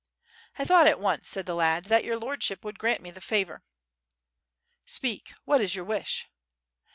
''"I 0.57 0.65
thought 0.65 0.87
at 0.87 0.99
once," 0.99 1.27
said 1.29 1.45
tha 1.45 1.53
lad, 1.53 1.85
"that 1.85 2.03
your 2.03 2.17
lordship 2.17 2.65
would 2.65 2.79
grant 2.79 3.01
me 3.03 3.11
the 3.11 3.21
favor." 3.21 3.63
"Speak, 4.83 5.31
what 5.45 5.61
is 5.61 5.75
your 5.75 5.85
wish?" 5.85 6.27